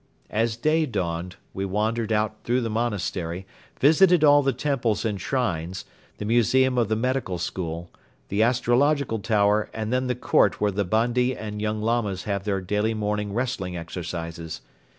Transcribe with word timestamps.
As 0.31 0.57
day 0.57 0.87
dawned, 0.87 1.35
we 1.53 1.63
wandered 1.63 2.11
out 2.11 2.37
through 2.43 2.61
the 2.61 2.71
monastery, 2.71 3.45
visited 3.79 4.23
all 4.23 4.41
the 4.41 4.51
temples 4.51 5.05
and 5.05 5.21
shrines, 5.21 5.85
the 6.17 6.25
museum 6.25 6.75
of 6.79 6.87
the 6.89 6.95
medical 6.95 7.37
school, 7.37 7.91
the 8.29 8.41
astrological 8.41 9.19
tower 9.19 9.69
and 9.75 9.93
then 9.93 10.07
the 10.07 10.15
court 10.15 10.59
where 10.59 10.71
the 10.71 10.85
Bandi 10.85 11.37
and 11.37 11.61
young 11.61 11.83
Lamas 11.83 12.23
have 12.23 12.45
their 12.45 12.61
daily 12.61 12.95
morning 12.95 13.31
wrestling 13.31 13.77
exercises. 13.77 14.61